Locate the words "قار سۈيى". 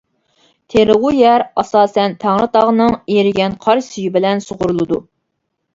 3.69-4.15